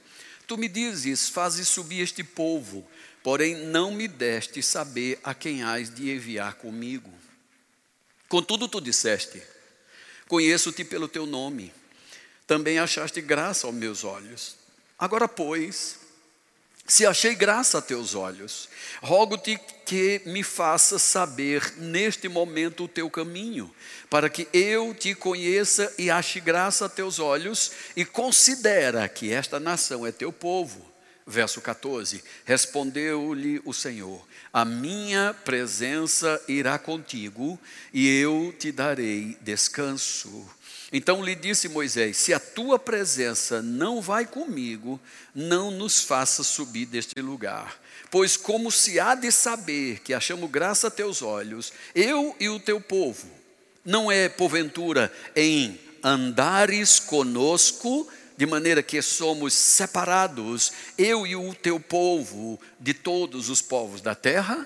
[0.47, 2.87] Tu me dizes, fazes subir este povo,
[3.23, 7.13] porém não me deste saber a quem hás de enviar comigo.
[8.29, 9.43] Contudo, tu disseste:
[10.29, 11.73] Conheço-te pelo teu nome,
[12.47, 14.57] também achaste graça aos meus olhos.
[14.99, 15.99] Agora, pois,
[16.87, 18.69] se achei graça a teus olhos,
[19.03, 23.75] rogo-te que me faças saber neste momento o teu caminho,
[24.11, 29.59] para que eu te conheça e ache graça a teus olhos, e considera que esta
[29.59, 30.95] nação é teu povo.
[31.27, 37.59] Verso 14: Respondeu-lhe o Senhor: A minha presença irá contigo,
[37.95, 40.47] e eu te darei descanso.
[40.97, 45.01] Então lhe disse Moisés: Se a tua presença não vai comigo,
[45.35, 47.81] não nos faça subir deste lugar.
[48.13, 52.61] Pois, como se há de saber que achamos graça a teus olhos, eu e o
[52.61, 53.27] teu povo,
[53.85, 61.81] não é porventura em andares conosco, de maneira que somos separados, eu e o teu
[61.81, 64.65] povo, de todos os povos da terra?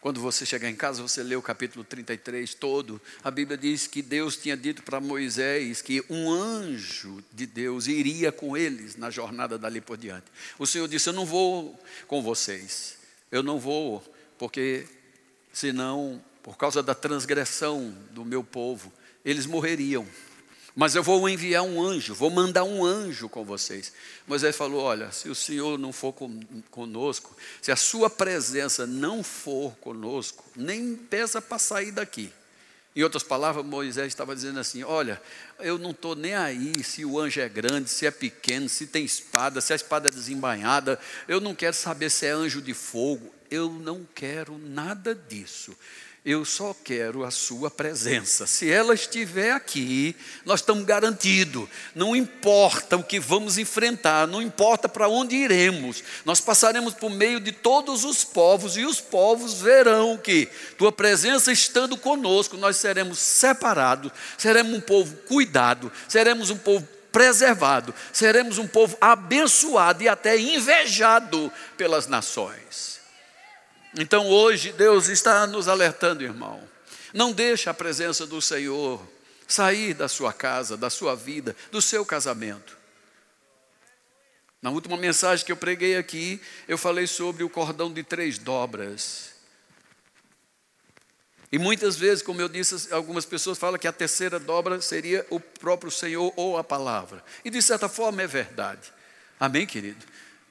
[0.00, 3.00] Quando você chegar em casa, você lê o capítulo 33 todo.
[3.22, 8.32] A Bíblia diz que Deus tinha dito para Moisés que um anjo de Deus iria
[8.32, 10.24] com eles na jornada dali por diante.
[10.58, 12.96] O Senhor disse: Eu não vou com vocês.
[13.30, 14.02] Eu não vou,
[14.38, 14.86] porque
[15.52, 18.90] senão, por causa da transgressão do meu povo,
[19.22, 20.06] eles morreriam.
[20.80, 23.92] Mas eu vou enviar um anjo, vou mandar um anjo com vocês.
[24.26, 26.14] Moisés falou: Olha, se o Senhor não for
[26.70, 32.32] conosco, se a sua presença não for conosco, nem peça para sair daqui.
[32.96, 35.20] Em outras palavras, Moisés estava dizendo assim: Olha,
[35.58, 39.04] eu não estou nem aí se o anjo é grande, se é pequeno, se tem
[39.04, 40.98] espada, se a espada é desembainhada.
[41.28, 43.34] Eu não quero saber se é anjo de fogo.
[43.50, 45.76] Eu não quero nada disso.
[46.22, 48.46] Eu só quero a sua presença.
[48.46, 51.66] Se ela estiver aqui, nós estamos garantidos.
[51.94, 57.40] Não importa o que vamos enfrentar, não importa para onde iremos, nós passaremos por meio
[57.40, 63.18] de todos os povos e os povos verão que tua presença estando conosco, nós seremos
[63.18, 70.38] separados, seremos um povo cuidado, seremos um povo preservado, seremos um povo abençoado e até
[70.38, 72.99] invejado pelas nações.
[73.98, 76.62] Então hoje Deus está nos alertando, irmão.
[77.12, 79.04] Não deixe a presença do Senhor
[79.48, 82.78] sair da sua casa, da sua vida, do seu casamento.
[84.62, 89.30] Na última mensagem que eu preguei aqui, eu falei sobre o cordão de três dobras.
[91.50, 95.40] E muitas vezes, como eu disse, algumas pessoas falam que a terceira dobra seria o
[95.40, 97.24] próprio Senhor ou a palavra.
[97.44, 98.92] E de certa forma é verdade.
[99.38, 100.04] Amém, querido?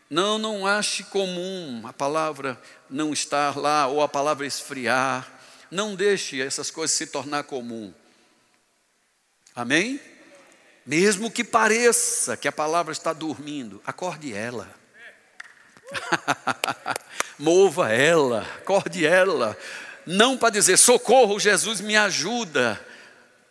[0.09, 5.31] Não, não ache comum a palavra não estar lá ou a palavra esfriar.
[5.69, 7.93] Não deixe essas coisas se tornar comum.
[9.55, 9.99] Amém?
[10.85, 14.67] Mesmo que pareça que a palavra está dormindo, acorde ela.
[17.37, 19.55] Mova ela, acorde ela
[20.09, 22.83] não para dizer socorro, Jesus me ajuda.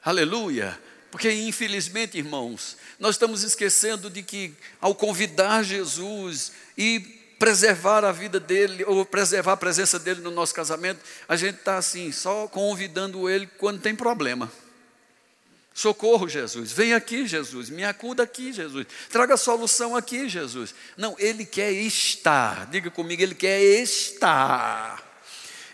[0.04, 0.76] Aleluia.
[1.08, 7.00] Porque infelizmente, irmãos, nós estamos esquecendo de que ao convidar Jesus e
[7.38, 11.78] preservar a vida dele, ou preservar a presença dele no nosso casamento, a gente está
[11.78, 14.50] assim, só convidando ele quando tem problema.
[15.72, 16.72] Socorro, Jesus.
[16.72, 17.70] Vem aqui, Jesus.
[17.70, 18.84] Me acuda aqui, Jesus.
[19.10, 20.74] Traga solução aqui, Jesus.
[20.96, 22.66] Não, ele quer estar.
[22.66, 25.07] Diga comigo, ele quer estar.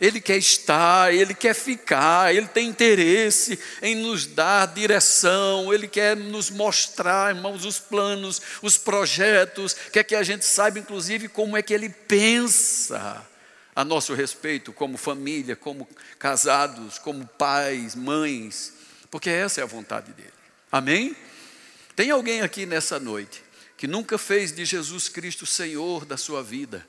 [0.01, 6.17] Ele quer estar, Ele quer ficar, Ele tem interesse em nos dar direção, Ele quer
[6.17, 11.63] nos mostrar, irmãos, os planos, os projetos, quer que a gente saiba, inclusive, como é
[11.63, 13.25] que Ele pensa
[13.75, 15.89] a nosso respeito, como família, como
[16.19, 18.73] casados, como pais, mães,
[19.11, 20.31] porque essa é a vontade dEle.
[20.71, 21.17] Amém?
[21.97, 23.43] Tem alguém aqui nessa noite
[23.77, 26.87] que nunca fez de Jesus Cristo Senhor da sua vida?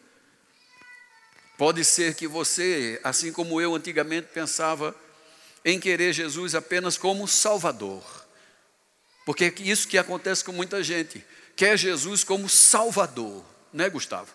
[1.57, 4.93] Pode ser que você, assim como eu antigamente pensava
[5.63, 8.03] em querer Jesus apenas como Salvador.
[9.25, 11.23] Porque é isso que acontece com muita gente.
[11.55, 14.31] Quer Jesus como Salvador, né, Gustavo?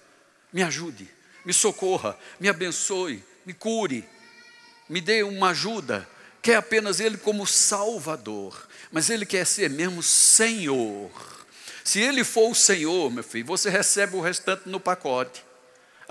[0.51, 1.09] Me ajude,
[1.45, 4.09] me socorra, me abençoe, me cure,
[4.89, 6.09] me dê uma ajuda.
[6.41, 11.11] Quer apenas Ele como Salvador, mas Ele quer ser mesmo Senhor.
[11.85, 15.50] Se Ele for o Senhor, meu filho, você recebe o restante no pacote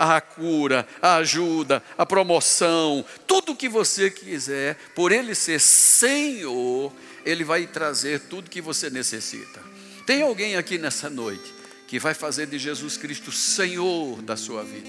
[0.00, 6.90] a cura, a ajuda, a promoção, tudo o que você quiser, por Ele ser Senhor,
[7.22, 9.60] Ele vai trazer tudo que você necessita.
[10.06, 11.52] Tem alguém aqui nessa noite
[11.86, 14.88] que vai fazer de Jesus Cristo Senhor da sua vida?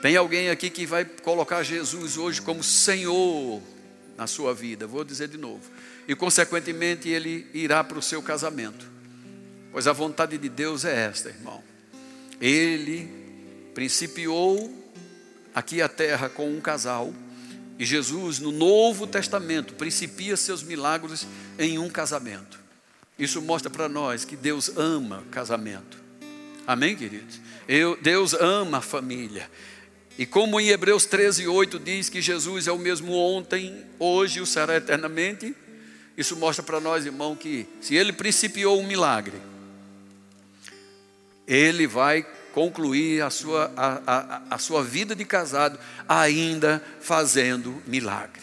[0.00, 3.60] Tem alguém aqui que vai colocar Jesus hoje como Senhor
[4.16, 4.86] na sua vida?
[4.86, 5.62] Vou dizer de novo.
[6.06, 8.88] E, consequentemente, ele irá para o seu casamento.
[9.72, 11.62] Pois a vontade de Deus é esta, irmão.
[12.40, 13.21] Ele
[13.74, 14.72] principiou
[15.54, 17.12] aqui a terra com um casal,
[17.78, 21.26] e Jesus, no Novo Testamento, principia seus milagres
[21.58, 22.60] em um casamento.
[23.18, 25.98] Isso mostra para nós que Deus ama casamento.
[26.66, 27.40] Amém, queridos?
[27.66, 29.50] Eu, Deus ama a família.
[30.18, 34.42] E como em Hebreus 13, 8 diz que Jesus é o mesmo ontem, hoje e
[34.42, 35.54] o será eternamente,
[36.16, 39.40] isso mostra para nós, irmão, que se ele principiou um milagre,
[41.46, 45.78] ele vai concluir a sua, a, a, a sua vida de casado
[46.08, 48.42] ainda fazendo milagre.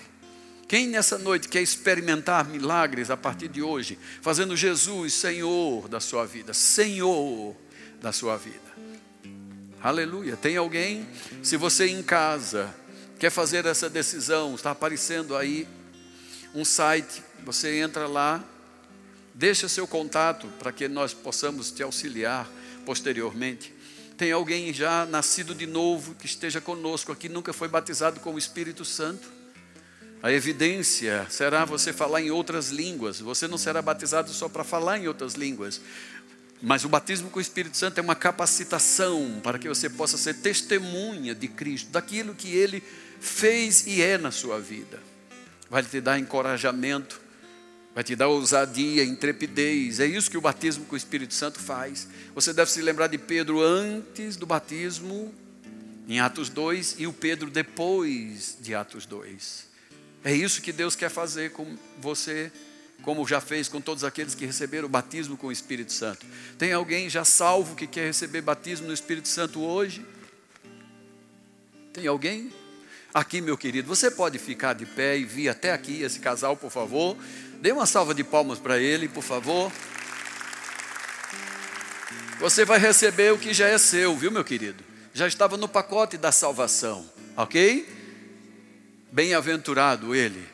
[0.68, 6.26] Quem nessa noite quer experimentar milagres a partir de hoje, fazendo Jesus Senhor da sua
[6.26, 7.56] vida, Senhor
[8.00, 8.70] da sua vida?
[9.82, 10.36] Aleluia.
[10.36, 11.08] Tem alguém?
[11.42, 12.74] Se você em casa
[13.18, 15.68] quer fazer essa decisão, está aparecendo aí
[16.54, 18.44] um site, você entra lá,
[19.34, 22.48] deixa seu contato para que nós possamos te auxiliar
[22.86, 23.74] posteriormente.
[24.20, 28.38] Tem alguém já nascido de novo que esteja conosco aqui, nunca foi batizado com o
[28.38, 29.32] Espírito Santo?
[30.22, 33.22] A evidência será você falar em outras línguas.
[33.22, 35.80] Você não será batizado só para falar em outras línguas.
[36.62, 40.34] Mas o batismo com o Espírito Santo é uma capacitação para que você possa ser
[40.34, 42.84] testemunha de Cristo, daquilo que Ele
[43.22, 45.00] fez e é na sua vida.
[45.70, 47.22] Vai te dar encorajamento,
[47.94, 50.00] vai te dar ousadia, intrepidez.
[50.00, 52.08] É isso que o batismo com o Espírito Santo faz.
[52.36, 55.34] Você deve se lembrar de Pedro antes do batismo,
[56.08, 59.68] em Atos 2, e o Pedro depois de Atos 2.
[60.24, 62.52] É isso que Deus quer fazer com você,
[63.02, 66.26] como já fez com todos aqueles que receberam o batismo com o Espírito Santo.
[66.58, 70.06] Tem alguém já salvo que quer receber batismo no Espírito Santo hoje?
[71.94, 72.52] Tem alguém?
[73.14, 76.70] Aqui, meu querido, você pode ficar de pé e vir até aqui, esse casal, por
[76.70, 77.18] favor.
[77.62, 79.72] Dê uma salva de palmas para ele, por favor.
[82.40, 84.82] Você vai receber o que já é seu, viu, meu querido?
[85.14, 87.06] Já estava no pacote da salvação,
[87.36, 87.86] ok?
[89.12, 90.48] Bem-aventurado ele,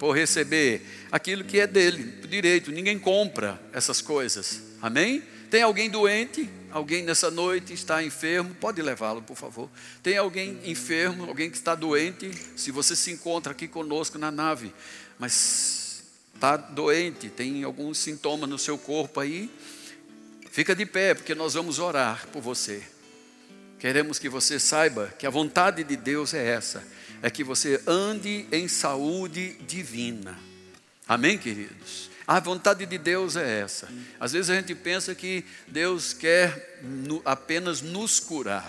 [0.00, 2.72] por receber aquilo que é dele, direito.
[2.72, 5.22] Ninguém compra essas coisas, amém?
[5.48, 6.50] Tem alguém doente?
[6.72, 8.52] Alguém nessa noite está enfermo?
[8.56, 9.70] Pode levá-lo, por favor.
[10.02, 11.24] Tem alguém enfermo?
[11.24, 12.30] Alguém que está doente?
[12.56, 14.74] Se você se encontra aqui conosco na nave,
[15.20, 15.87] mas
[16.38, 19.50] está doente, tem alguns sintomas no seu corpo aí,
[20.58, 22.82] Fica de pé, porque nós vamos orar por você.
[23.78, 26.82] Queremos que você saiba que a vontade de Deus é essa:
[27.22, 30.36] é que você ande em saúde divina.
[31.06, 32.10] Amém, queridos?
[32.26, 33.88] A vontade de Deus é essa.
[34.18, 36.82] Às vezes a gente pensa que Deus quer
[37.24, 38.68] apenas nos curar.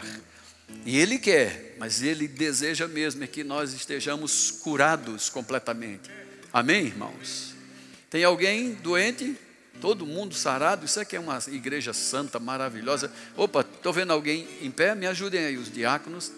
[0.86, 6.12] E Ele quer, mas Ele deseja mesmo é que nós estejamos curados completamente.
[6.54, 7.56] Amém, irmãos?
[8.10, 9.38] Tem alguém doente?
[9.80, 10.86] Todo mundo sarado?
[10.86, 13.12] Isso aqui é uma igreja santa, maravilhosa.
[13.38, 14.94] Opa, estou vendo alguém em pé?
[14.94, 16.32] Me ajudem aí, os diáconos.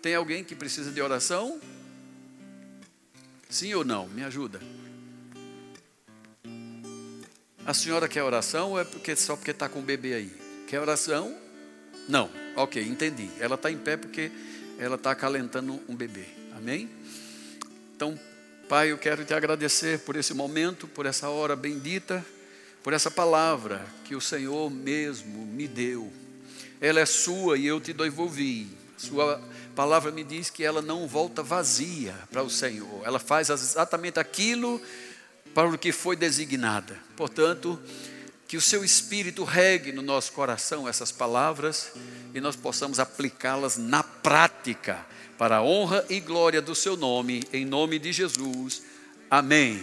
[0.00, 1.60] Tem alguém que precisa de oração?
[3.48, 4.06] Sim ou não?
[4.08, 4.60] Me ajuda.
[7.66, 10.32] A senhora quer oração ou é porque, só porque está com o bebê aí?
[10.68, 11.34] Quer oração?
[12.08, 12.30] Não.
[12.56, 13.30] Ok, entendi.
[13.40, 14.30] Ela está em pé porque
[14.78, 16.26] ela está acalentando um bebê.
[16.54, 16.90] Amém?
[17.96, 18.18] Então,
[18.68, 22.24] Pai, eu quero te agradecer por esse momento, por essa hora bendita,
[22.82, 26.10] por essa palavra que o Senhor mesmo me deu.
[26.80, 28.68] Ela é sua e eu te devolvi.
[28.96, 29.38] Sua
[29.76, 33.02] palavra me diz que ela não volta vazia para o Senhor.
[33.04, 34.80] Ela faz exatamente aquilo
[35.52, 36.98] para o que foi designada.
[37.16, 37.78] Portanto,
[38.48, 41.92] que o seu espírito regue no nosso coração essas palavras
[42.34, 45.04] e nós possamos aplicá-las na prática
[45.38, 48.82] para a honra e glória do seu nome, em nome de Jesus.
[49.30, 49.82] Amém.